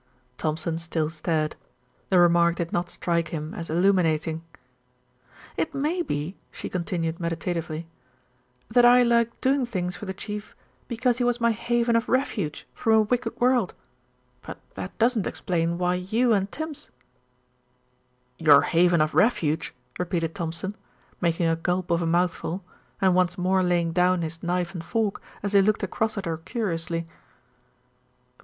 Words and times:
Thompson 0.39 0.79
still 0.79 1.11
stared. 1.11 1.55
The 2.09 2.17
remark 2.17 2.55
did 2.55 2.73
not 2.73 2.89
strike 2.89 3.27
him 3.27 3.53
as 3.53 3.69
illuminating. 3.69 4.43
"It 5.57 5.75
may 5.75 6.01
be," 6.01 6.35
she 6.49 6.69
continued 6.69 7.19
meditatively, 7.19 7.85
"that 8.67 8.83
I 8.83 9.03
like 9.03 9.39
doing 9.41 9.63
things 9.63 9.95
for 9.95 10.07
the 10.07 10.13
Chief 10.15 10.55
because 10.87 11.19
he 11.19 11.23
was 11.23 11.39
my 11.39 11.51
haven 11.51 11.95
of 11.95 12.09
refuge 12.09 12.65
from 12.73 12.93
a 12.93 13.01
wicked 13.01 13.39
world; 13.39 13.75
but 14.41 14.57
that 14.73 14.97
doesn't 14.97 15.27
explain 15.27 15.77
why 15.77 15.93
you 15.93 16.33
and 16.33 16.51
Tims" 16.51 16.89
"Your 18.47 18.61
haven 18.63 19.01
of 19.01 19.13
refuge!" 19.13 19.71
repeated 19.99 20.33
Thompson, 20.33 20.75
making 21.21 21.45
a 21.47 21.55
gulp 21.55 21.91
of 21.91 22.01
a 22.01 22.07
mouthful, 22.07 22.63
and 23.01 23.13
once 23.13 23.37
more 23.37 23.61
laying 23.61 23.91
down 23.91 24.23
his 24.23 24.41
knife 24.41 24.73
and 24.73 24.83
fork, 24.83 25.21
as 25.43 25.53
he 25.53 25.61
looked 25.61 25.83
across 25.83 26.17
at 26.17 26.25
her 26.25 26.37
curiously. 26.37 27.05